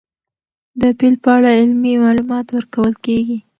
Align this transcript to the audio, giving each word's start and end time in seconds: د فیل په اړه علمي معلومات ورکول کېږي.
د 0.81 0.83
فیل 0.97 1.15
په 1.23 1.29
اړه 1.37 1.49
علمي 1.59 1.93
معلومات 2.03 2.45
ورکول 2.51 2.93
کېږي. 3.05 3.37